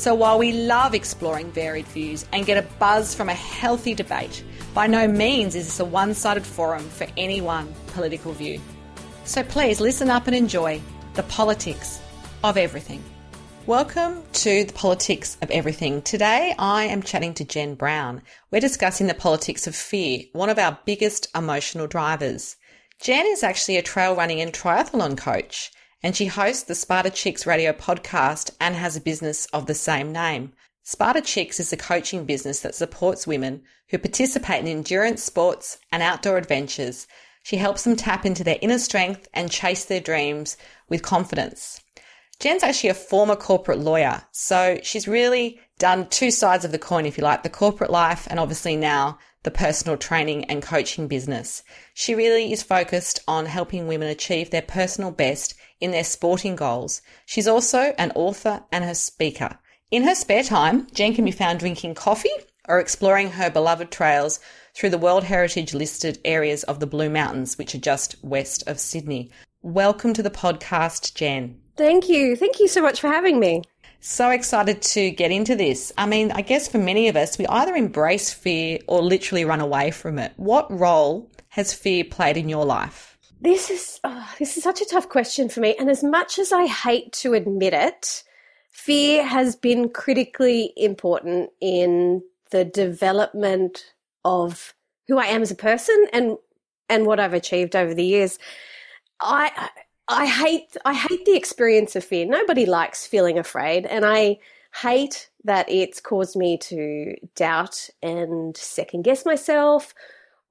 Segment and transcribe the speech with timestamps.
[0.00, 4.42] so while we love exploring varied views and get a buzz from a healthy debate,
[4.72, 8.58] by no means is this a one sided forum for any one political view.
[9.24, 10.80] So please listen up and enjoy
[11.12, 12.00] the politics
[12.42, 13.04] of everything.
[13.66, 16.00] Welcome to the politics of everything.
[16.00, 18.22] Today I am chatting to Jen Brown.
[18.50, 22.56] We're discussing the politics of fear, one of our biggest emotional drivers.
[23.02, 25.70] Jen is actually a trail running and triathlon coach
[26.02, 30.12] and she hosts the Sparta Chicks radio podcast and has a business of the same
[30.12, 30.52] name.
[30.82, 36.02] Sparta Chicks is a coaching business that supports women who participate in endurance sports and
[36.02, 37.06] outdoor adventures.
[37.42, 40.56] She helps them tap into their inner strength and chase their dreams
[40.88, 41.80] with confidence.
[42.38, 47.04] Jen's actually a former corporate lawyer, so she's really done two sides of the coin,
[47.04, 51.62] if you like, the corporate life and obviously now the personal training and coaching business.
[51.94, 57.02] She really is focused on helping women achieve their personal best in their sporting goals.
[57.26, 59.58] She's also an author and a speaker.
[59.90, 62.30] In her spare time, Jen can be found drinking coffee
[62.68, 64.38] or exploring her beloved trails
[64.74, 68.78] through the World Heritage listed areas of the Blue Mountains, which are just west of
[68.78, 69.30] Sydney.
[69.62, 71.60] Welcome to the podcast, Jen.
[71.76, 72.36] Thank you.
[72.36, 73.62] Thank you so much for having me.
[74.00, 75.92] So excited to get into this.
[75.98, 79.60] I mean, I guess for many of us, we either embrace fear or literally run
[79.60, 80.32] away from it.
[80.36, 83.09] What role has fear played in your life?
[83.40, 86.52] This is oh, this is such a tough question for me, and as much as
[86.52, 88.22] I hate to admit it,
[88.70, 94.74] fear has been critically important in the development of
[95.08, 96.36] who I am as a person and
[96.90, 98.38] and what I've achieved over the years.
[99.20, 99.70] I
[100.06, 102.26] I hate I hate the experience of fear.
[102.26, 104.38] Nobody likes feeling afraid, and I
[104.82, 109.94] hate that it's caused me to doubt and second guess myself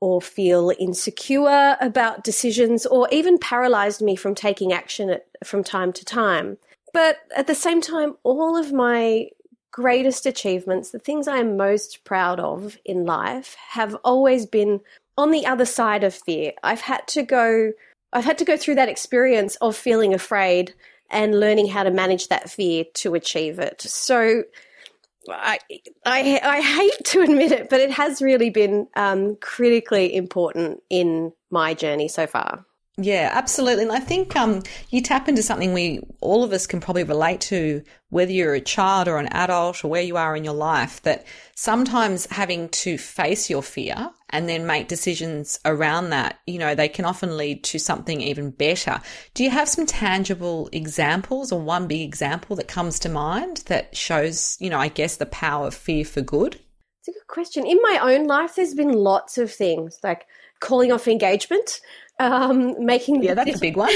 [0.02, 5.92] or feel insecure about decisions or even paralyzed me from taking action at, from time
[5.94, 6.58] to time.
[6.94, 9.30] But at the same time, all of my
[9.72, 14.82] greatest achievements, the things I am most proud of in life, have always been
[15.18, 16.54] on the other side of fear.
[16.64, 17.74] I've had to go
[18.12, 20.74] I've had to go through that experience of feeling afraid
[21.12, 23.82] and learning how to manage that fear to achieve it.
[23.82, 24.44] So
[25.32, 25.60] I,
[26.06, 31.32] I, I hate to admit it, but it has really been um, critically important in
[31.50, 32.66] my journey so far.
[33.02, 33.84] Yeah, absolutely.
[33.84, 37.40] And I think um, you tap into something we all of us can probably relate
[37.42, 41.02] to, whether you're a child or an adult or where you are in your life,
[41.04, 41.26] that
[41.56, 46.90] sometimes having to face your fear and then make decisions around that, you know, they
[46.90, 49.02] can often lead to something even better.
[49.34, 53.96] Do you have some tangible examples or one big example that comes to mind that
[53.96, 56.60] shows, you know, I guess the power of fear for good?
[57.00, 57.66] It's a good question.
[57.66, 60.26] In my own life, there's been lots of things like
[60.60, 61.82] calling off engagement
[62.20, 63.94] um, making yeah, that's a big one.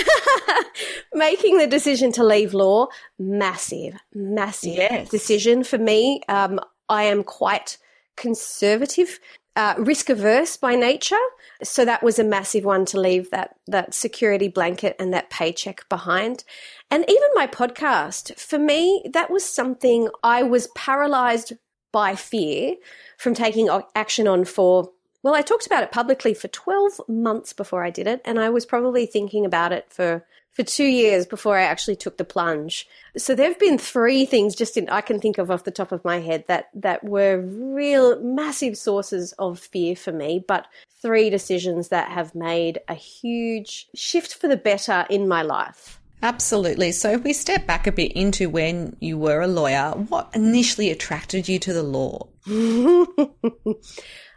[1.14, 2.88] making the decision to leave law,
[3.20, 5.10] massive, massive yes.
[5.10, 6.22] decision for me.
[6.30, 7.78] Um, I am quite
[8.16, 9.20] conservative,
[9.56, 11.16] uh, risk averse by nature,
[11.62, 15.88] so that was a massive one to leave that that security blanket and that paycheck
[15.90, 16.44] behind.
[16.90, 21.54] And even my podcast, for me, that was something I was paralyzed
[21.92, 22.76] by fear
[23.18, 24.92] from taking action on for
[25.24, 28.50] well, I talked about it publicly for 12 months before I did it, and I
[28.50, 32.88] was probably thinking about it for for two years before I actually took the plunge.
[33.18, 35.92] So there have been three things just in I can think of off the top
[35.92, 40.68] of my head that that were real massive sources of fear for me, but
[41.02, 46.00] three decisions that have made a huge shift for the better in my life.
[46.22, 46.94] Absolutely.
[46.94, 50.90] So if we step back a bit into when you were a lawyer, what initially
[50.90, 52.28] attracted you to the law?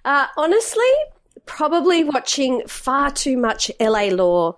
[0.07, 0.85] Uh, honestly,
[1.47, 4.57] probably watching far too much LA Law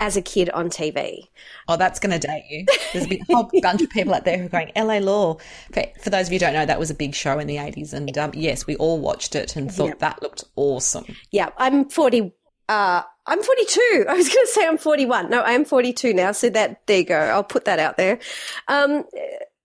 [0.00, 1.28] as a kid on TV.
[1.68, 2.66] Oh, that's going to date you.
[2.92, 5.36] There's a whole bunch of people out there who are going, LA Law.
[5.72, 7.56] For, for, those of you who don't know, that was a big show in the
[7.56, 7.92] 80s.
[7.92, 9.98] And um, yes, we all watched it and thought yep.
[10.00, 11.04] that looked awesome.
[11.30, 12.32] Yeah, I'm 40.
[12.68, 14.06] Uh, I'm 42.
[14.08, 15.30] I was going to say I'm 41.
[15.30, 16.32] No, I am 42 now.
[16.32, 17.16] So that, there you go.
[17.16, 18.18] I'll put that out there.
[18.66, 19.04] Um,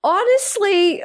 [0.04, 1.02] honestly,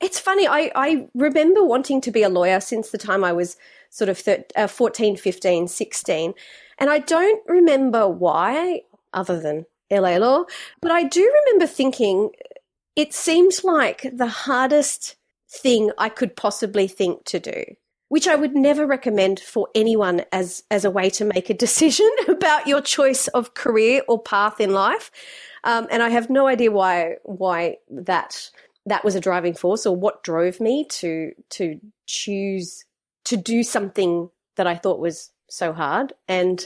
[0.00, 0.46] it's funny.
[0.46, 3.56] I, I remember wanting to be a lawyer since the time I was
[3.90, 6.34] sort of thir- uh, 14, 15, 16.
[6.78, 8.82] And I don't remember why,
[9.12, 10.44] other than LA law,
[10.80, 12.30] but I do remember thinking
[12.96, 15.16] it seems like the hardest
[15.48, 17.64] thing I could possibly think to do
[18.10, 22.10] which I would never recommend for anyone as as a way to make a decision
[22.28, 25.10] about your choice of career or path in life.
[25.64, 28.50] Um, and I have no idea why why that
[28.86, 32.84] that was a driving force or what drove me to to choose
[33.24, 36.12] to do something that I thought was so hard.
[36.28, 36.64] And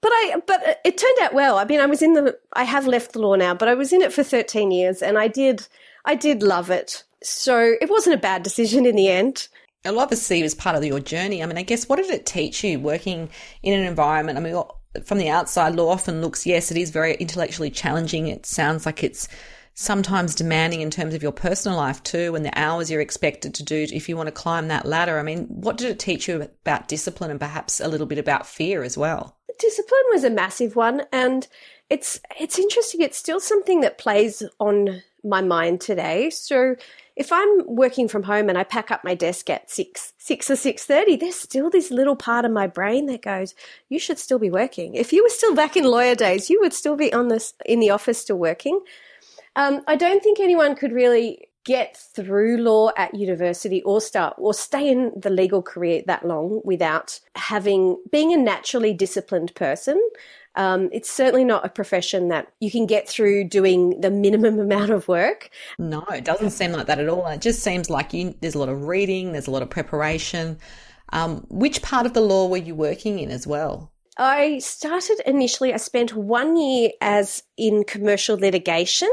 [0.00, 1.58] but I but it turned out well.
[1.58, 3.92] I mean, I was in the I have left the law now, but I was
[3.92, 5.66] in it for 13 years and I did
[6.04, 7.04] I did love it.
[7.22, 9.48] So it wasn't a bad decision in the end
[9.84, 11.42] a lot of see as part of your journey.
[11.42, 13.30] I mean, I guess what did it teach you working
[13.62, 14.38] in an environment?
[14.38, 14.62] I mean,
[15.04, 18.26] from the outside, law often looks, yes, it is very intellectually challenging.
[18.28, 19.28] It sounds like it's
[19.74, 23.62] sometimes demanding in terms of your personal life too, and the hours you're expected to
[23.62, 25.18] do if you want to climb that ladder.
[25.18, 28.46] I mean, what did it teach you about discipline and perhaps a little bit about
[28.46, 29.36] fear as well?
[29.58, 31.46] Discipline was a massive one, and
[31.88, 33.00] it's it's interesting.
[33.00, 36.30] It's still something that plays on my mind today.
[36.30, 36.76] So
[37.14, 40.56] if I'm working from home and I pack up my desk at six, six or
[40.56, 43.54] six thirty, there's still this little part of my brain that goes,
[43.90, 46.72] "You should still be working." If you were still back in lawyer days, you would
[46.72, 48.80] still be on this in the office, still working.
[49.56, 54.54] Um, I don't think anyone could really get through law at university or start or
[54.54, 60.00] stay in the legal career that long without having being a naturally disciplined person
[60.56, 64.90] um, it's certainly not a profession that you can get through doing the minimum amount
[64.90, 65.50] of work.
[65.78, 67.26] No, it doesn't seem like that at all.
[67.26, 70.58] It just seems like you, there's a lot of reading, there's a lot of preparation.
[71.12, 73.92] Um, which part of the law were you working in as well?
[74.20, 79.10] I started initially, I spent one year as in commercial litigation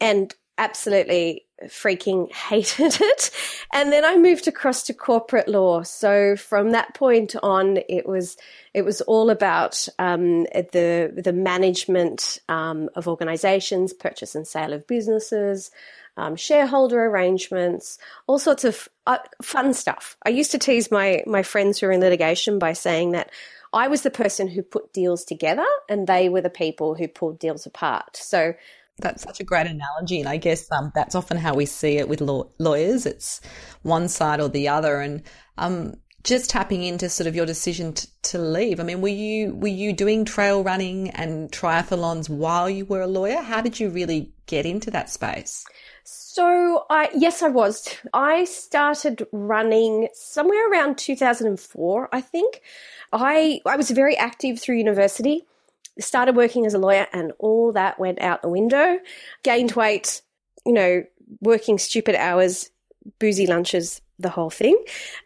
[0.00, 3.30] and absolutely freaking hated it.
[3.74, 5.82] And then I moved across to corporate law.
[5.82, 8.38] So from that point on, it was
[8.72, 14.86] it was all about um, the the management um, of organisations, purchase and sale of
[14.86, 15.70] businesses.
[16.16, 17.96] Um, shareholder arrangements,
[18.26, 20.16] all sorts of uh, fun stuff.
[20.26, 23.30] I used to tease my my friends who are in litigation by saying that
[23.72, 27.38] I was the person who put deals together, and they were the people who pulled
[27.38, 28.16] deals apart.
[28.16, 28.54] So
[28.98, 32.08] that's such a great analogy, and I guess um, that's often how we see it
[32.08, 33.06] with law- lawyers.
[33.06, 33.40] It's
[33.82, 35.22] one side or the other, and
[35.56, 35.94] um,
[36.24, 38.80] just tapping into sort of your decision t- to leave.
[38.80, 43.06] I mean, were you were you doing trail running and triathlons while you were a
[43.06, 43.40] lawyer?
[43.40, 45.64] How did you really get into that space?
[46.10, 47.88] So, I yes, I was.
[48.12, 52.62] I started running somewhere around 2004, I think.
[53.12, 55.44] I I was very active through university
[56.00, 58.98] started working as a lawyer and all that went out the window.
[59.42, 60.22] Gained weight,
[60.64, 61.04] you know,
[61.40, 62.70] working stupid hours,
[63.18, 64.76] boozy lunches, the whole thing.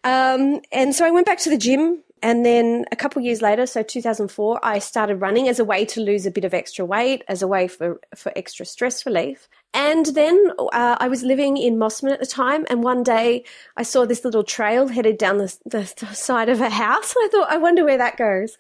[0.05, 2.02] Um, and so I went back to the gym.
[2.25, 6.00] And then a couple years later, so 2004, I started running as a way to
[6.00, 9.49] lose a bit of extra weight, as a way for, for extra stress relief.
[9.74, 13.44] And then uh, I was living in Mosman at the time, and one day
[13.76, 17.14] I saw this little trail headed down the, the, side of a house.
[17.16, 18.58] I thought, I wonder where that goes.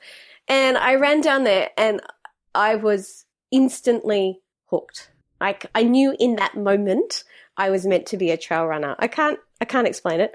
[0.48, 2.00] And I ran down there and
[2.54, 5.10] I was instantly hooked.
[5.40, 7.24] Like I knew in that moment
[7.56, 8.96] I was meant to be a trail runner.
[8.98, 10.34] I can't I can't explain it.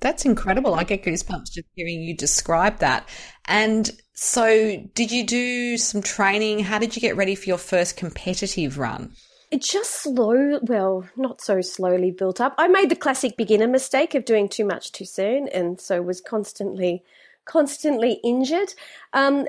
[0.00, 0.74] That's incredible.
[0.74, 3.08] I get goosebumps just hearing you describe that.
[3.46, 6.60] And so did you do some training?
[6.60, 9.12] How did you get ready for your first competitive run?
[9.50, 12.54] It just slow, well, not so slowly built up.
[12.58, 16.20] I made the classic beginner mistake of doing too much too soon and so was
[16.20, 17.02] constantly
[17.46, 18.74] constantly injured.
[19.14, 19.46] Um,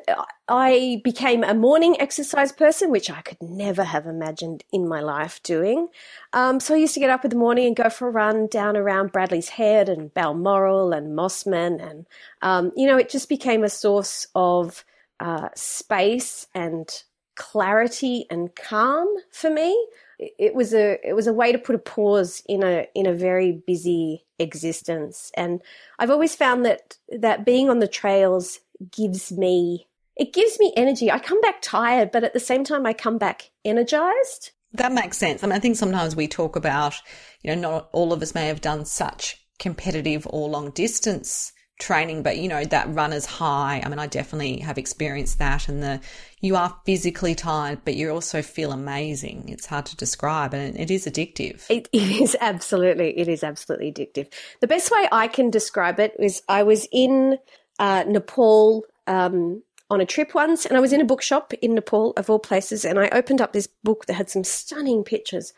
[0.48, 5.44] I became a morning exercise person, which I could never have imagined in my life
[5.44, 5.90] doing.
[6.34, 8.48] Um, so I used to get up in the morning and go for a run
[8.48, 12.08] down around Bradley's Head and Balmoral and Mosman, And,
[12.42, 14.86] um, you know, it just became a source of
[15.20, 16.90] uh, space and
[17.42, 19.88] clarity and calm for me.
[20.20, 23.14] It was a it was a way to put a pause in a in a
[23.14, 25.32] very busy existence.
[25.36, 25.62] And
[25.98, 28.60] i've always found that that being on the trails
[28.92, 31.10] gives me it gives me energy.
[31.10, 34.52] I come back tired but at the same time i come back energized.
[34.74, 35.44] That makes sense.
[35.44, 36.94] I mean, i think sometimes we talk about
[37.42, 42.24] you know not all of us may have done such competitive or long distance training,
[42.24, 43.82] but you know, that runner's high.
[43.84, 46.00] I mean, I definitely have experienced that and the,
[46.40, 49.50] you are physically tired, but you also feel amazing.
[49.50, 51.66] It's hard to describe and it is addictive.
[51.70, 54.32] It, it is absolutely, it is absolutely addictive.
[54.62, 57.38] The best way I can describe it is I was in
[57.80, 62.14] uh, Nepal, um, on a trip once and I was in a bookshop in Nepal
[62.16, 65.52] of all places and I opened up this book that had some stunning pictures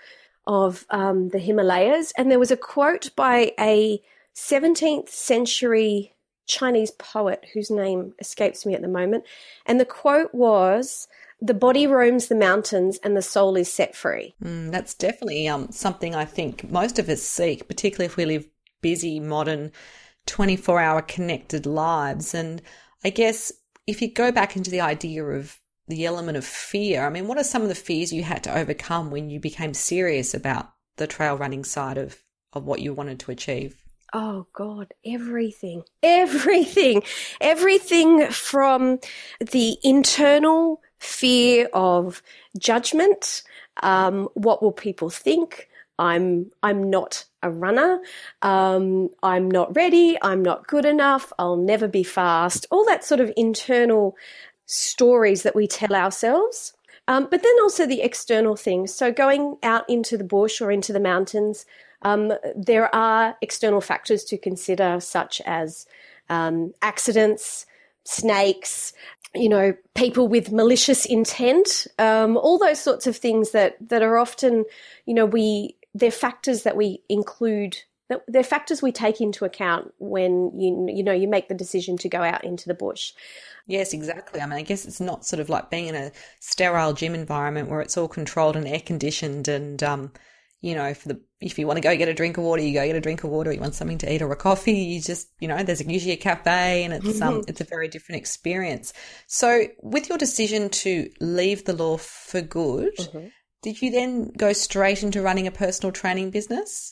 [0.47, 4.01] of um, the Himalayas and there was a quote by a
[4.35, 6.13] 17th century
[6.45, 9.23] Chinese poet whose name escapes me at the moment.
[9.65, 11.07] And the quote was,
[11.41, 14.33] the body roams the mountains and the soul is set free.
[14.43, 18.47] Mm, that's definitely um, something I think most of us seek, particularly if we live
[18.81, 19.71] busy modern
[20.25, 22.33] 24 hour connected lives.
[22.33, 22.61] And
[23.03, 23.51] I guess
[23.87, 27.37] if you go back into the idea of the element of fear, I mean, what
[27.37, 31.07] are some of the fears you had to overcome when you became serious about the
[31.07, 32.23] trail running side of,
[32.53, 33.82] of what you wanted to achieve?
[34.13, 37.01] Oh God, everything, everything,
[37.41, 38.99] everything from
[39.39, 42.21] the internal fear of
[42.59, 43.41] judgment.
[43.81, 45.67] Um, what will people think?
[45.97, 48.01] I'm I'm not a runner.
[48.43, 50.17] Um, I'm not ready.
[50.21, 51.33] I'm not good enough.
[51.39, 52.67] I'll never be fast.
[52.69, 54.15] All that sort of internal
[54.67, 56.73] stories that we tell ourselves.
[57.07, 58.93] Um, but then also the external things.
[58.93, 61.65] So going out into the bush or into the mountains,
[62.03, 65.85] um, there are external factors to consider, such as
[66.29, 67.65] um, accidents,
[68.03, 68.93] snakes,
[69.35, 74.17] you know, people with malicious intent, um, all those sorts of things that that are
[74.17, 74.65] often,
[75.05, 77.77] you know, we they're factors that we include
[78.27, 82.09] they're factors we take into account when you you know you make the decision to
[82.09, 83.13] go out into the bush.
[83.65, 84.41] Yes, exactly.
[84.41, 87.69] I mean, I guess it's not sort of like being in a sterile gym environment
[87.69, 90.11] where it's all controlled and air conditioned, and um,
[90.63, 92.73] you know, for the if you want to go get a drink of water, you
[92.73, 93.51] go get a drink of water.
[93.51, 96.17] You want something to eat or a coffee, you just you know, there's usually a
[96.17, 98.93] cafe, and it's um, it's a very different experience.
[99.27, 102.95] So, with your decision to leave the law for good.
[102.97, 103.27] Mm-hmm
[103.63, 106.91] did you then go straight into running a personal training business?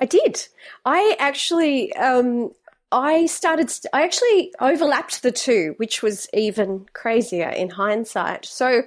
[0.00, 0.46] I did.
[0.84, 2.50] I actually, um,
[2.92, 8.44] I started, I actually overlapped the two, which was even crazier in hindsight.
[8.46, 8.82] So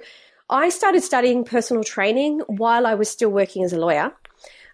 [0.50, 4.12] I started studying personal training while I was still working as a lawyer.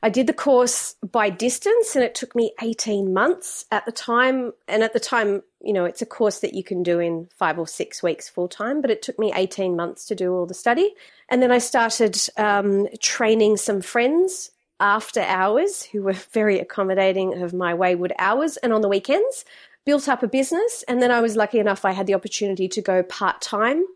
[0.03, 4.53] I did the course by distance and it took me 18 months at the time.
[4.69, 7.59] And at the time, you know, it's a course that you can do in five
[7.59, 10.55] or six weeks full time, but it took me 18 months to do all the
[10.55, 10.95] study.
[11.29, 17.53] And then I started um, training some friends after hours who were very accommodating of
[17.53, 19.45] my wayward hours and on the weekends.
[19.85, 22.83] Built up a business, and then I was lucky enough I had the opportunity to
[22.83, 23.87] go part time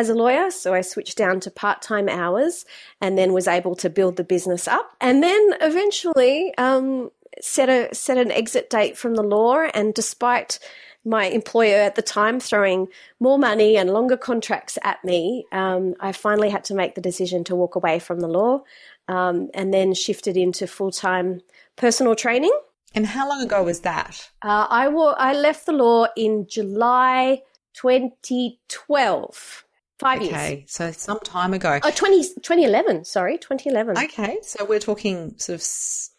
[0.00, 0.50] as a lawyer.
[0.50, 2.64] So I switched down to part time hours
[3.02, 4.96] and then was able to build the business up.
[5.00, 9.58] And then eventually um, set, a, set an exit date from the law.
[9.74, 10.58] And despite
[11.04, 12.88] my employer at the time throwing
[13.20, 17.44] more money and longer contracts at me, um, I finally had to make the decision
[17.44, 18.62] to walk away from the law
[19.06, 21.42] um, and then shifted into full time
[21.76, 22.58] personal training.
[22.94, 24.30] And how long ago was that?
[24.42, 27.42] Uh, I, I left the law in July
[27.74, 29.64] 2012.
[30.00, 30.34] Five okay, years.
[30.34, 31.78] Okay, so some time ago.
[31.82, 34.02] Oh, 20, 2011, sorry, 2011.
[34.04, 35.66] Okay, so we're talking sort of,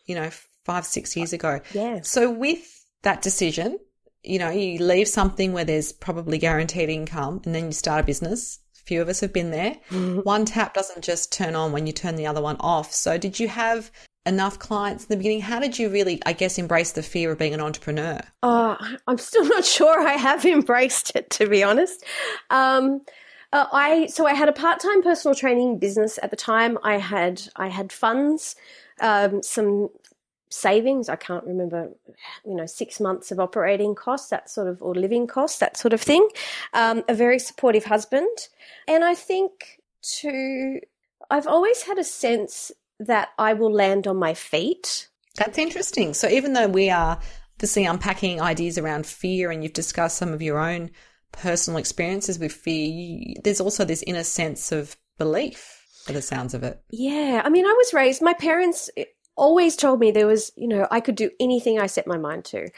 [0.06, 0.30] you know,
[0.64, 1.62] five, six years ago.
[1.74, 2.02] Yeah.
[2.04, 3.80] So with that decision,
[4.22, 8.06] you know, you leave something where there's probably guaranteed income and then you start a
[8.06, 8.60] business.
[8.76, 9.78] A few of us have been there.
[9.90, 10.20] Mm-hmm.
[10.20, 12.94] One tap doesn't just turn on when you turn the other one off.
[12.94, 13.90] So did you have
[14.28, 15.42] enough clients in the beginning?
[15.42, 18.20] How did you really, I guess, embrace the fear of being an entrepreneur?
[18.44, 22.06] Oh, I'm still not sure I have embraced it, to be honest.
[22.52, 23.02] Um,
[23.54, 26.78] uh, I so I had a part time personal training business at the time.
[26.84, 28.56] I had I had funds,
[29.02, 29.90] um, some
[30.50, 31.10] savings.
[31.10, 31.90] I can't remember,
[32.46, 35.94] you know, six months of operating costs, that sort of, or living costs, that sort
[35.94, 36.28] of thing.
[36.74, 38.30] Um, a very supportive husband,
[38.88, 39.82] and I think
[40.20, 40.80] to
[41.30, 45.10] I've always had a sense that I will land on my feet.
[45.36, 46.14] That's interesting.
[46.14, 47.20] So even though we are
[47.58, 50.92] obviously unpacking ideas around fear, and you've discussed some of your own
[51.32, 56.54] personal experiences with fear, you, there's also this inner sense of belief for the sounds
[56.54, 56.82] of it.
[56.90, 57.42] Yeah.
[57.44, 60.88] I mean, I was raised, my parents eh, always told me there was, you know,
[60.92, 62.70] I could do anything I set my mind to.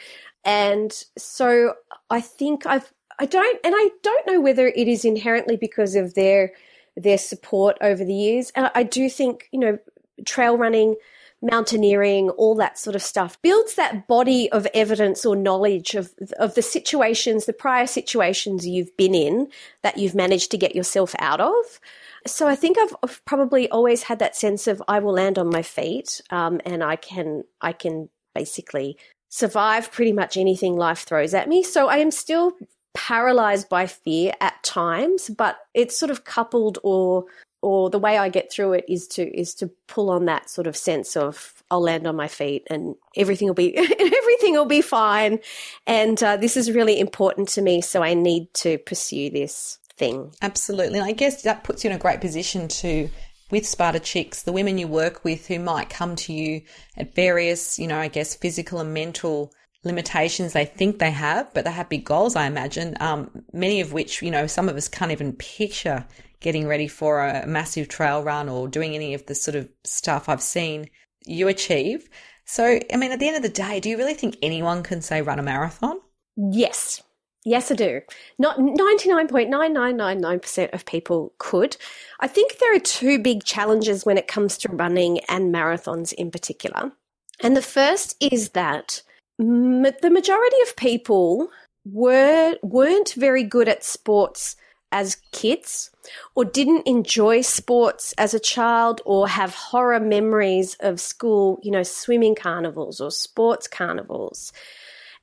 [0.45, 1.75] And so
[2.09, 6.15] I think I've, I don't, and I don't know whether it is inherently because of
[6.15, 6.51] their,
[6.97, 8.51] their support over the years.
[8.55, 9.77] I do think, you know,
[10.25, 10.95] trail running
[11.43, 16.55] mountaineering, all that sort of stuff, builds that body of evidence or knowledge of, of
[16.55, 19.49] the situations, the prior situations you've been in
[19.81, 21.79] that you've managed to get yourself out of.
[22.25, 25.61] So I think I've, probably always had that sense of I will land on my
[25.61, 28.97] feet, um, and I can I can basically
[29.29, 31.63] survive pretty much anything life throws at me.
[31.63, 32.53] So I am still
[32.93, 37.25] paralyzed by fear at times, but it's sort of coupled or
[37.63, 40.67] or the way I get through it is to is to pull on that sort
[40.67, 44.81] of sense of I'll land on my feet and everything will be everything will be
[44.81, 45.39] fine.
[45.87, 50.33] And uh, this is really important to me, so I need to pursue this thing.
[50.41, 53.09] Absolutely, and I guess that puts you in a great position to.
[53.51, 56.63] With Sparta Chicks, the women you work with who might come to you
[56.97, 59.53] at various, you know, I guess physical and mental
[59.83, 63.93] limitations they think they have, but they have big goals, I imagine, um, many of
[63.93, 66.03] which, you know, some of us can't even picture
[66.43, 70.29] getting ready for a massive trail run or doing any of the sort of stuff
[70.29, 70.91] I've seen
[71.25, 72.09] you achieve.
[72.45, 75.01] So, I mean, at the end of the day, do you really think anyone can
[75.01, 75.99] say run a marathon?
[76.35, 77.01] Yes.
[77.45, 78.01] Yes, I do.
[78.39, 81.75] Not 99.9999% of people could.
[82.19, 86.31] I think there are two big challenges when it comes to running and marathons in
[86.31, 86.93] particular.
[87.41, 89.01] And the first is that
[89.39, 91.47] m- the majority of people
[91.85, 94.55] were weren't very good at sports
[94.93, 95.89] as kids
[96.35, 101.83] or didn't enjoy sports as a child or have horror memories of school, you know,
[101.83, 104.53] swimming carnivals or sports carnivals.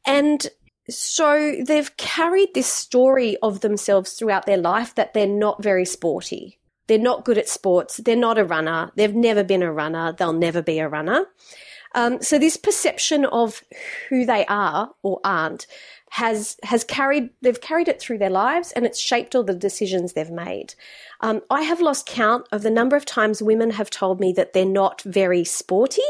[0.05, 0.47] And
[0.89, 6.59] so they've carried this story of themselves throughout their life that they're not very sporty.
[6.89, 7.99] They're not good at sports.
[7.99, 8.91] They're not a runner.
[8.97, 10.13] They've never been a runner.
[10.13, 11.27] They'll never be a runner.
[11.95, 13.63] Um, so this perception of
[14.09, 15.67] who they are or aren't
[16.11, 20.13] has has carried they've carried it through their lives and it's shaped all the decisions
[20.13, 20.75] they've made.
[21.21, 24.53] Um, I have lost count of the number of times women have told me that
[24.53, 26.03] they're not very sporty.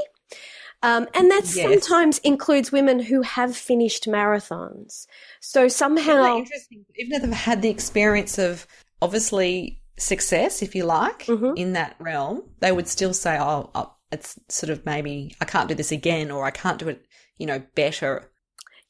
[0.82, 1.56] Um, and that yes.
[1.56, 5.06] sometimes includes women who have finished marathons.
[5.40, 6.86] So somehow, interesting.
[6.96, 8.66] Even if they've had the experience of
[9.02, 11.52] obviously success, if you like, mm-hmm.
[11.56, 15.68] in that realm, they would still say, "Oh, oh, it's sort of maybe I can't
[15.68, 17.04] do this again, or I can't do it,
[17.36, 18.30] you know, better."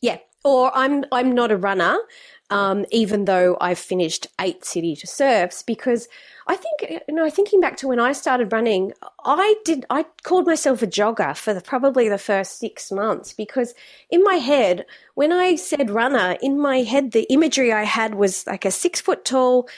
[0.00, 1.98] Yeah, or I'm I'm not a runner,
[2.50, 6.08] um, even though I've finished eight city to surfs because
[6.46, 8.92] I think you know thinking back to when I started running,
[9.24, 13.74] I did I called myself a jogger for the, probably the first six months because
[14.10, 18.46] in my head when I said runner, in my head the imagery I had was
[18.46, 19.68] like a six foot tall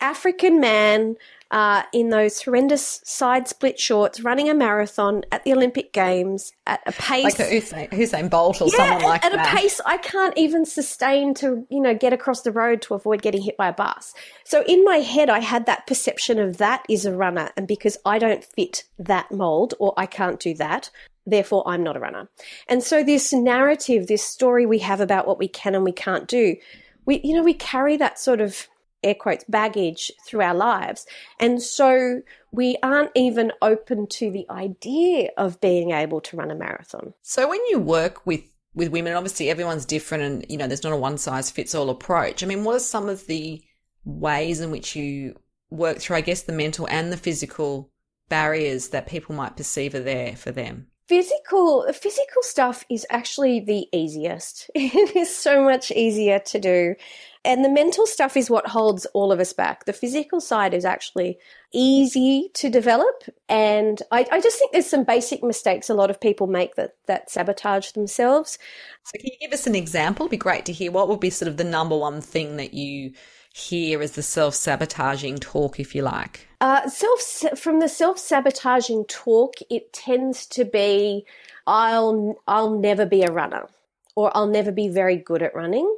[0.00, 1.16] African man
[1.52, 6.80] uh, in those horrendous side split shorts running a marathon at the Olympic Games at
[6.86, 9.46] a pace like a Usain, Usain Bolt or yeah, someone like at that.
[9.46, 12.94] At a pace I can't even sustain to you know get across the road to
[12.94, 14.14] avoid getting hit by a bus.
[14.44, 17.98] So in my head I had that perception of that is a runner, and because
[18.06, 20.90] I don't fit that mold or I can't do that,
[21.26, 22.30] therefore I'm not a runner.
[22.66, 26.26] And so this narrative, this story we have about what we can and we can't
[26.28, 26.56] do,
[27.04, 28.68] we you know we carry that sort of
[29.02, 31.06] air quotes baggage through our lives.
[31.40, 36.54] And so we aren't even open to the idea of being able to run a
[36.54, 37.14] marathon.
[37.22, 38.42] So when you work with
[38.74, 41.90] with women, obviously everyone's different and you know there's not a one size fits all
[41.90, 42.42] approach.
[42.42, 43.62] I mean, what are some of the
[44.04, 45.36] ways in which you
[45.70, 47.90] work through I guess the mental and the physical
[48.28, 50.88] barriers that people might perceive are there for them?
[51.08, 54.70] Physical physical stuff is actually the easiest.
[54.74, 56.94] It is so much easier to do.
[57.44, 59.84] And the mental stuff is what holds all of us back.
[59.84, 61.38] The physical side is actually
[61.72, 63.24] easy to develop.
[63.48, 66.94] And I, I, just think there's some basic mistakes a lot of people make that,
[67.06, 68.58] that sabotage themselves.
[69.04, 70.24] So, can you give us an example?
[70.24, 70.92] It'd be great to hear.
[70.92, 73.12] What would be sort of the number one thing that you
[73.52, 76.46] hear as the self sabotaging talk, if you like?
[76.60, 77.20] Uh, self
[77.56, 81.26] from the self sabotaging talk, it tends to be,
[81.66, 83.68] "I'll I'll never be a runner,"
[84.14, 85.92] or "I'll never be very good at running."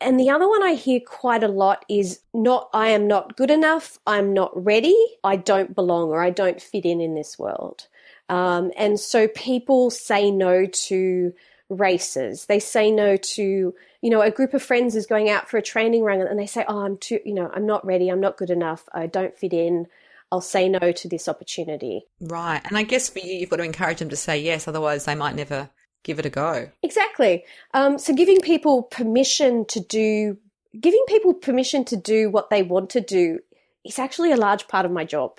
[0.00, 3.50] And the other one I hear quite a lot is not, I am not good
[3.50, 7.88] enough, I'm not ready, I don't belong, or I don't fit in in this world.
[8.28, 11.34] Um, and so people say no to
[11.68, 12.46] races.
[12.46, 15.62] They say no to, you know, a group of friends is going out for a
[15.62, 18.36] training run and they say, oh, I'm too, you know, I'm not ready, I'm not
[18.36, 19.86] good enough, I don't fit in.
[20.30, 22.04] I'll say no to this opportunity.
[22.20, 22.60] Right.
[22.66, 25.14] And I guess for you, you've got to encourage them to say yes, otherwise they
[25.14, 25.70] might never
[26.02, 26.70] give it a go.
[26.82, 27.44] Exactly.
[27.74, 30.36] Um, so giving people permission to do,
[30.80, 33.40] giving people permission to do what they want to do
[33.84, 35.38] is actually a large part of my job.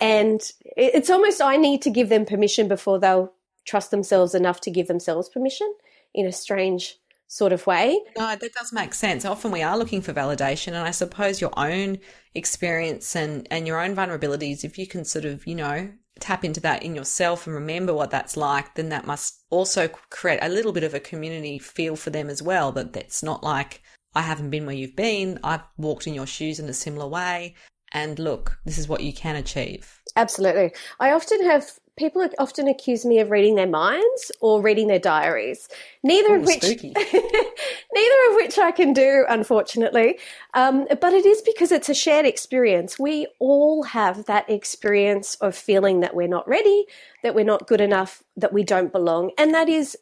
[0.00, 0.40] And
[0.76, 3.32] it's almost I need to give them permission before they'll
[3.64, 5.72] trust themselves enough to give themselves permission
[6.14, 7.98] in a strange sort of way.
[8.18, 9.24] No, that does make sense.
[9.24, 11.98] Often we are looking for validation, and I suppose your own
[12.34, 16.60] experience and and your own vulnerabilities, if you can sort of you know tap into
[16.60, 20.72] that in yourself and remember what that's like, then that must also create a little
[20.72, 22.72] bit of a community feel for them as well.
[22.72, 23.82] That it's not like
[24.14, 25.38] I haven't been where you've been.
[25.42, 27.54] I've walked in your shoes in a similar way.
[27.92, 30.00] And look, this is what you can achieve.
[30.16, 30.72] Absolutely.
[30.98, 35.68] I often have people often accuse me of reading their minds or reading their diaries.
[36.02, 40.18] Neither Ooh, of which, neither of which I can do, unfortunately.
[40.54, 42.98] Um, but it is because it's a shared experience.
[42.98, 46.86] We all have that experience of feeling that we're not ready,
[47.22, 49.96] that we're not good enough, that we don't belong, and that is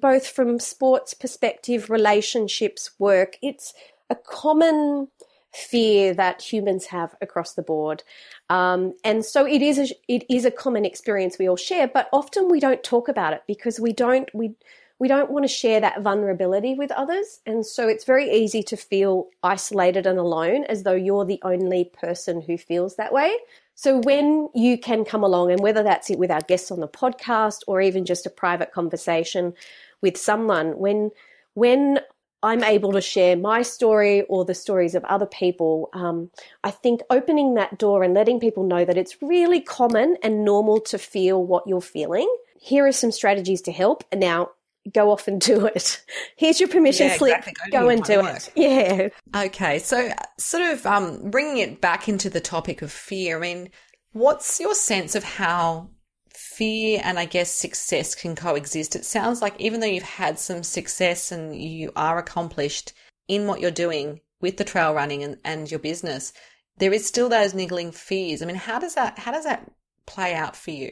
[0.00, 3.36] both from sports perspective, relationships, work.
[3.40, 3.72] It's
[4.10, 5.08] a common
[5.56, 8.02] fear that humans have across the board.
[8.50, 12.08] Um, and so it is a, it is a common experience we all share, but
[12.12, 14.54] often we don't talk about it because we don't we
[14.98, 17.40] we don't want to share that vulnerability with others.
[17.44, 21.84] And so it's very easy to feel isolated and alone as though you're the only
[21.84, 23.36] person who feels that way.
[23.74, 26.88] So when you can come along, and whether that's it with our guests on the
[26.88, 29.52] podcast or even just a private conversation
[30.00, 31.10] with someone, when
[31.52, 32.00] when
[32.46, 36.30] I'm able to share my story or the stories of other people, um,
[36.64, 40.80] I think opening that door and letting people know that it's really common and normal
[40.82, 42.32] to feel what you're feeling.
[42.60, 44.04] Here are some strategies to help.
[44.10, 44.50] And now
[44.92, 46.02] go off and do it.
[46.36, 47.38] Here's your permission Yeah, slip.
[47.38, 47.70] exactly.
[47.72, 48.36] Go and do homework.
[48.54, 49.12] it.
[49.34, 49.44] Yeah.
[49.46, 53.36] Okay, so sort of um, bringing it back into the topic of fear.
[53.36, 53.70] I mean,
[54.12, 55.90] what's your sense of how
[56.36, 58.96] fear and I guess success can coexist?
[58.96, 62.92] It sounds like even though you've had some success and you are accomplished
[63.28, 66.32] in what you're doing with the trail running and, and your business,
[66.78, 68.42] there is still those niggling fears.
[68.42, 69.70] I mean, how does that how does that
[70.06, 70.90] play out for you?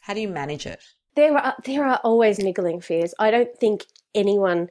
[0.00, 0.82] How do you manage it?
[1.14, 3.14] There are there are always niggling fears.
[3.18, 4.70] I don't think anyone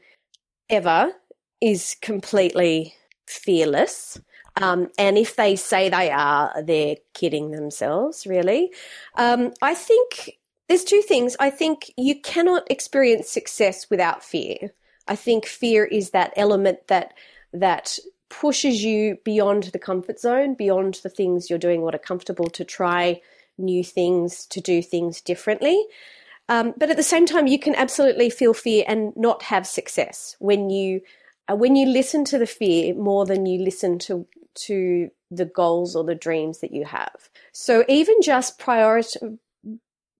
[0.69, 1.13] ever
[1.61, 2.93] is completely
[3.25, 4.19] fearless.
[4.59, 8.71] Um, and if they say they are, they're kidding themselves, really.
[9.15, 11.35] Um, I think there's two things.
[11.39, 14.71] I think you cannot experience success without fear.
[15.07, 17.13] I think fear is that element that
[17.53, 17.97] that
[18.29, 22.63] pushes you beyond the comfort zone, beyond the things you're doing what are comfortable to
[22.63, 23.19] try
[23.57, 25.83] new things, to do things differently.
[26.47, 30.35] Um, but at the same time, you can absolutely feel fear and not have success
[30.39, 31.01] when you
[31.49, 35.95] uh, when you listen to the fear more than you listen to to the goals
[35.95, 37.29] or the dreams that you have.
[37.51, 39.37] So even just prioritize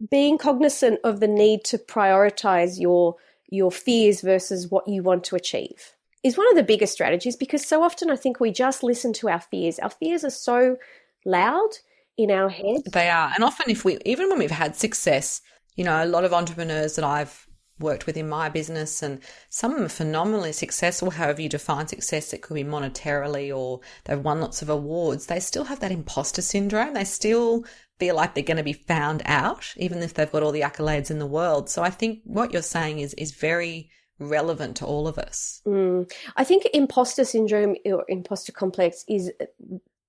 [0.10, 3.16] being cognizant of the need to prioritize your
[3.50, 7.66] your fears versus what you want to achieve is one of the biggest strategies because
[7.66, 9.80] so often I think we just listen to our fears.
[9.80, 10.78] Our fears are so
[11.26, 11.70] loud
[12.18, 12.82] in our head.
[12.92, 13.32] They are.
[13.34, 15.42] And often, if we, even when we've had success,
[15.76, 17.48] you know, a lot of entrepreneurs that I've
[17.80, 21.88] worked with in my business, and some of them are phenomenally successful, however you define
[21.88, 25.92] success, it could be monetarily or they've won lots of awards, they still have that
[25.92, 26.94] imposter syndrome.
[26.94, 27.66] They still
[28.00, 31.12] feel like they're going to be found out, even if they've got all the accolades
[31.12, 31.70] in the world.
[31.70, 33.90] So I think what you're saying is, is very
[34.20, 35.62] relevant to all of us.
[35.66, 36.12] Mm.
[36.36, 39.32] I think imposter syndrome or imposter complex is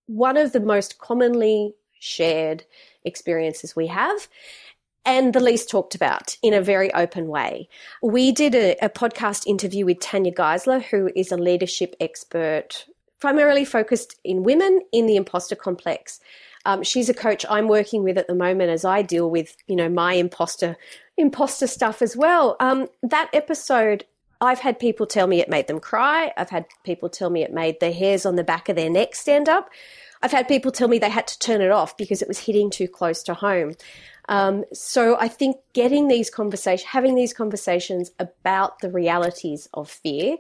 [0.07, 2.65] one of the most commonly shared
[3.05, 4.27] experiences we have
[5.05, 7.69] and the least talked about in a very open way.
[8.03, 12.87] We did a, a podcast interview with Tanya Geisler, who is a leadership expert,
[13.21, 16.21] primarily focused in women in the imposter complex.
[16.67, 19.77] Um, she's a coach I'm working with at the moment as I deal with, you
[19.77, 20.77] know, my imposter
[21.17, 22.57] imposter stuff as well.
[22.61, 24.05] Um, that episode,
[24.41, 26.33] I've had people tell me it made them cry.
[26.37, 29.15] I've had people tell me it made the hairs on the back of their neck
[29.15, 29.71] stand up.
[30.23, 32.71] I've had people tell me they had to turn it off because it was hitting
[32.71, 33.75] too close to home.
[34.29, 40.37] Um, so I think getting these conversations, having these conversations about the realities of fear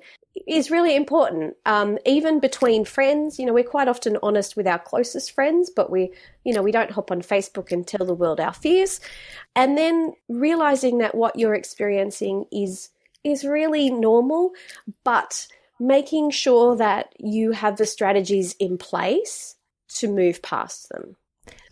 [0.46, 1.56] is really important.
[1.66, 5.90] Um, even between friends, you know, we're quite often honest with our closest friends, but
[5.90, 6.12] we,
[6.44, 9.00] you know, we don't hop on Facebook and tell the world our fears.
[9.56, 12.90] And then realizing that what you're experiencing is
[13.24, 14.52] is really normal,
[15.04, 15.46] but
[15.78, 19.56] making sure that you have the strategies in place
[19.96, 21.16] to move past them.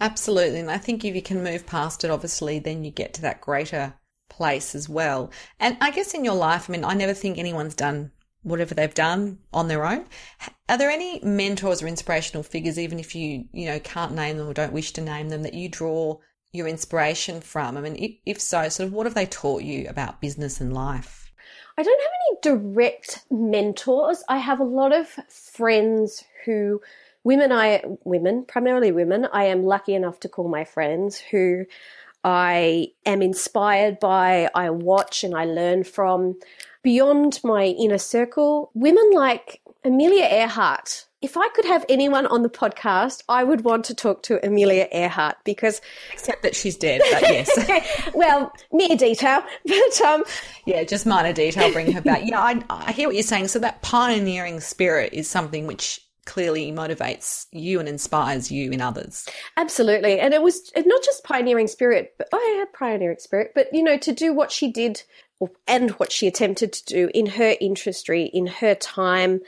[0.01, 0.61] Absolutely.
[0.61, 3.41] And I think if you can move past it, obviously, then you get to that
[3.41, 3.95] greater
[4.29, 5.31] place as well.
[5.59, 8.95] And I guess in your life, I mean, I never think anyone's done whatever they've
[8.95, 10.07] done on their own.
[10.69, 14.49] Are there any mentors or inspirational figures, even if you, you know, can't name them
[14.49, 16.19] or don't wish to name them, that you draw
[16.53, 17.77] your inspiration from?
[17.77, 20.73] I mean, if, if so, sort of what have they taught you about business and
[20.73, 21.31] life?
[21.77, 24.23] I don't have any direct mentors.
[24.29, 26.81] I have a lot of friends who
[27.25, 31.65] women I women, primarily women, I am lucky enough to call my friends who
[32.25, 36.39] I am inspired by, I watch and I learn from.
[36.83, 41.07] Beyond my inner circle, women like Amelia Earhart.
[41.21, 44.87] If I could have anyone on the podcast, I would want to talk to Amelia
[44.93, 45.81] Earhart because
[46.13, 48.11] Except that she's dead, but yes.
[48.15, 50.23] well, mere detail, but um
[50.67, 52.23] yeah, just minor detail, bring her back.
[52.25, 53.49] Yeah, I, I hear what you're saying.
[53.49, 59.27] So that pioneering spirit is something which clearly motivates you and inspires you in others.
[59.57, 60.21] Absolutely.
[60.21, 63.97] And it was not just pioneering spirit, but oh yeah, pioneering spirit, but you know,
[63.97, 65.03] to do what she did
[65.67, 69.41] and what she attempted to do in her industry, in her time,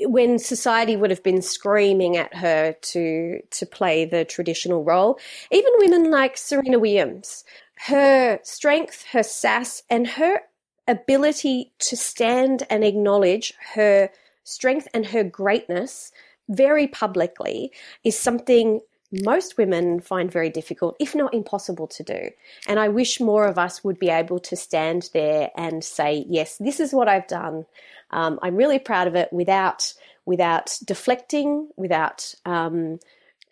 [0.00, 5.18] when society would have been screaming at her to to play the traditional role.
[5.50, 7.42] Even women like Serena Williams,
[7.86, 10.42] her strength, her sass, and her
[10.86, 14.10] ability to stand and acknowledge her
[14.48, 16.12] strength and her greatness
[16.48, 17.72] very publicly
[18.04, 18.80] is something
[19.10, 22.30] most women find very difficult, if not impossible to do.
[22.66, 26.58] And I wish more of us would be able to stand there and say, yes,
[26.58, 27.64] this is what I've done.
[28.10, 29.94] Um, I'm really proud of it without,
[30.26, 32.98] without deflecting, without, um,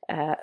[0.09, 0.37] uh,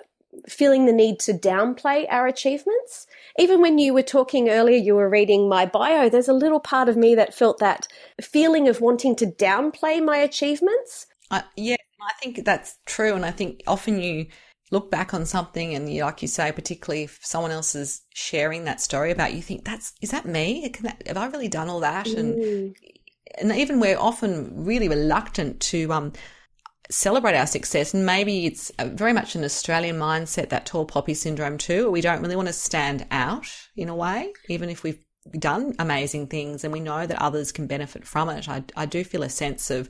[0.48, 3.06] feeling the need to downplay our achievements.
[3.38, 6.88] Even when you were talking earlier, you were reading my bio, there's a little part
[6.88, 7.88] of me that felt that
[8.20, 11.06] feeling of wanting to downplay my achievements.
[11.30, 13.14] Uh, yeah, I think that's true.
[13.14, 14.26] And I think often you
[14.70, 18.64] look back on something and you, like you say, particularly if someone else is sharing
[18.64, 20.72] that story about you, think that's, is that me?
[20.82, 22.06] That, have I really done all that?
[22.06, 22.18] Mm.
[22.18, 22.76] And,
[23.38, 26.12] and even we're often really reluctant to, um,
[26.90, 27.94] celebrate our success.
[27.94, 31.90] And maybe it's uh, very much an Australian mindset, that tall poppy syndrome too.
[31.90, 35.02] We don't really want to stand out in a way, even if we've
[35.38, 38.48] done amazing things and we know that others can benefit from it.
[38.48, 39.88] I, I do feel a sense of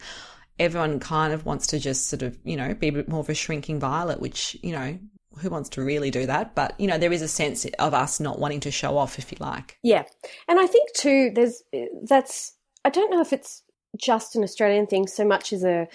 [0.58, 3.28] everyone kind of wants to just sort of, you know, be a bit more of
[3.28, 4.96] a shrinking violet, which, you know,
[5.38, 6.54] who wants to really do that?
[6.54, 9.32] But, you know, there is a sense of us not wanting to show off, if
[9.32, 9.76] you like.
[9.82, 10.04] Yeah.
[10.46, 11.60] And I think too, there's,
[12.04, 12.52] that's,
[12.84, 13.64] I don't know if it's
[13.98, 15.88] just an Australian thing so much as a,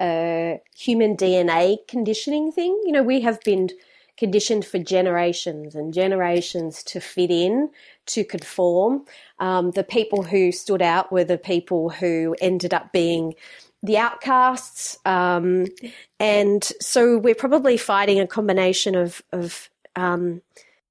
[0.00, 2.80] a human DNA conditioning thing.
[2.84, 3.70] You know, we have been
[4.16, 7.70] conditioned for generations and generations to fit in,
[8.06, 9.04] to conform.
[9.38, 13.34] Um, the people who stood out were the people who ended up being
[13.82, 14.98] the outcasts.
[15.04, 15.66] Um,
[16.18, 20.40] and so we're probably fighting a combination of, of, um,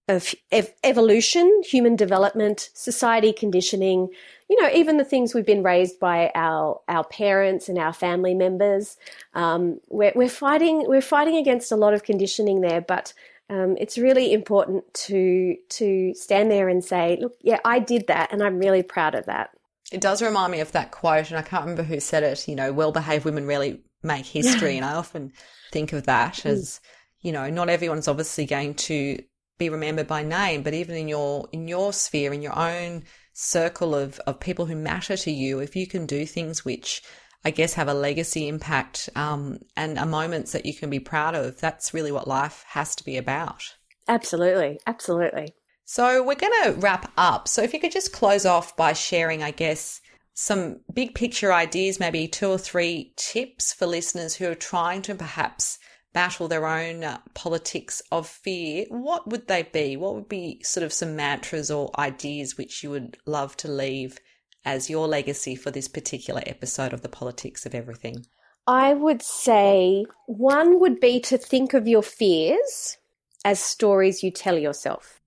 [0.08, 4.10] of ev- evolution, human development, society conditioning,
[4.50, 8.34] you know, even the things we've been raised by our our parents and our family
[8.34, 8.98] members.
[9.34, 13.14] Um, we're, we're fighting we're fighting against a lot of conditioning there, but
[13.50, 18.32] um, it's really important to to stand there and say, look, yeah, I did that,
[18.32, 19.52] and I'm really proud of that.
[19.92, 22.48] It does remind me of that quote, and I can't remember who said it.
[22.48, 25.32] You know, well behaved women really make history, and I often
[25.72, 26.46] think of that mm.
[26.46, 26.80] as,
[27.22, 29.22] you know, not everyone's obviously going to
[29.58, 33.04] be remembered by name, but even in your in your sphere, in your own
[33.38, 37.04] circle of, of people who matter to you, if you can do things which
[37.44, 41.36] I guess have a legacy impact um, and are moments that you can be proud
[41.36, 43.62] of, that's really what life has to be about.
[44.08, 44.80] Absolutely.
[44.88, 45.54] Absolutely.
[45.84, 47.48] So we're going to wrap up.
[47.48, 50.02] So if you could just close off by sharing, I guess,
[50.34, 55.14] some big picture ideas, maybe two or three tips for listeners who are trying to
[55.14, 55.78] perhaps
[56.16, 59.98] battle their own uh, politics of fear, what would they be?
[59.98, 64.18] What would be sort of some mantras or ideas which you would love to leave
[64.64, 68.26] as your legacy for this particular episode of the politics of everything?
[68.66, 72.98] I would say one would be to think of your fears
[73.44, 75.20] as stories you tell yourself.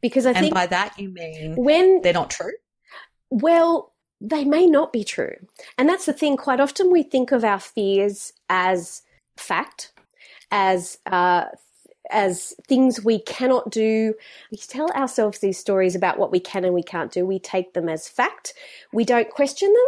[0.00, 2.52] Because I and think by that you mean when they're not true?
[3.30, 5.34] Well, they may not be true.
[5.76, 6.36] And that's the thing.
[6.36, 9.02] Quite often we think of our fears as
[9.36, 9.92] fact
[10.50, 11.46] as uh,
[12.10, 14.14] as things we cannot do.
[14.50, 17.24] We tell ourselves these stories about what we can and we can't do.
[17.24, 18.54] We take them as fact.
[18.92, 19.86] We don't question them,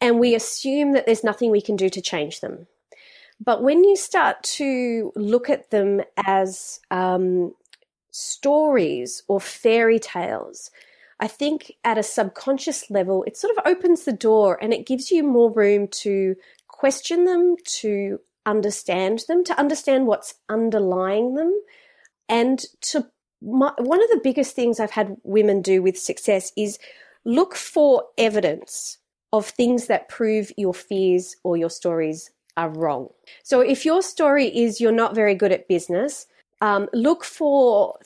[0.00, 2.66] and we assume that there's nothing we can do to change them.
[3.42, 7.54] But when you start to look at them as um,
[8.10, 10.70] stories or fairy tales,
[11.20, 15.10] I think at a subconscious level, it sort of opens the door and it gives
[15.10, 16.34] you more room to
[16.68, 21.52] question them, to understand them, to understand what's underlying them,
[22.28, 23.06] and to
[23.42, 26.78] my, one of the biggest things I've had women do with success is
[27.24, 28.98] look for evidence
[29.32, 33.08] of things that prove your fears or your stories are wrong.
[33.42, 36.26] So if your story is you're not very good at business,
[36.60, 37.96] um, look for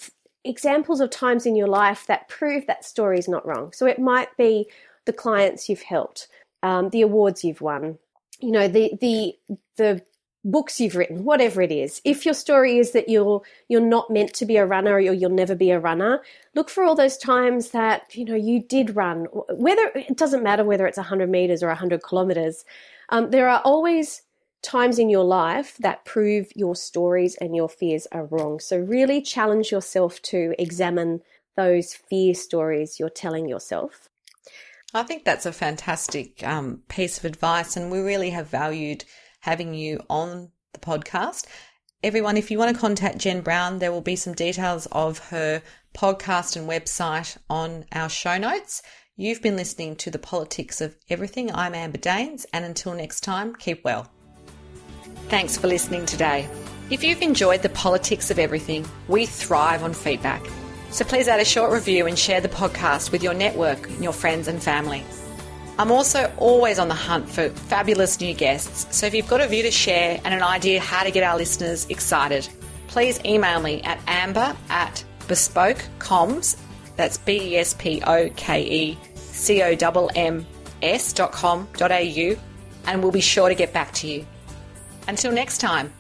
[0.44, 3.73] examples of times in your life that prove that story is not wrong.
[3.73, 4.68] So it might be
[5.07, 6.29] the clients you've helped,
[6.62, 7.99] um, the awards you've won,
[8.40, 9.35] you know, the the
[9.77, 10.03] the
[10.44, 12.00] books you've written, whatever it is.
[12.04, 15.30] If your story is that you're you're not meant to be a runner or you'll
[15.30, 16.22] never be a runner,
[16.54, 19.24] look for all those times that you know you did run.
[19.50, 22.64] Whether it doesn't matter whether it's 100 meters or 100 kilometers,
[23.09, 24.22] um, there are always
[24.62, 28.59] times in your life that prove your stories and your fears are wrong.
[28.59, 31.20] So really challenge yourself to examine
[31.57, 34.09] those fear stories you're telling yourself.
[34.94, 39.04] I think that's a fantastic um, piece of advice, and we really have valued
[39.44, 41.44] having you on the podcast.
[42.02, 45.62] Everyone, if you want to contact Jen Brown, there will be some details of her
[45.94, 48.83] podcast and website on our show notes.
[49.16, 51.54] You've been listening to The Politics of Everything.
[51.54, 54.11] I'm Amber Daines, and until next time, keep well.
[55.28, 56.48] Thanks for listening today.
[56.88, 60.42] If you've enjoyed The Politics of Everything, we thrive on feedback.
[60.90, 64.48] So please add a short review and share the podcast with your network, your friends,
[64.48, 65.04] and family.
[65.77, 69.49] I'm also always on the hunt for fabulous new guests, so if you've got a
[69.49, 72.49] view to share and an idea how to get our listeners excited,
[72.87, 76.57] please email me at amber at bespokecomms,
[76.97, 80.47] that's B E S P O K E C O M M
[80.81, 82.37] S dot com dot au,
[82.87, 84.25] and we'll be sure to get back to you.
[85.09, 85.93] Until next time.